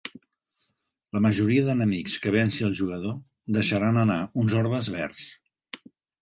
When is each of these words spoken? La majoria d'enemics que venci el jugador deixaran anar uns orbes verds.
La 1.17 1.19
majoria 1.25 1.65
d'enemics 1.67 2.15
que 2.23 2.33
venci 2.35 2.65
el 2.69 2.73
jugador 2.79 3.13
deixaran 3.59 4.01
anar 4.05 4.19
uns 4.45 4.57
orbes 4.63 4.91
verds. 4.97 5.29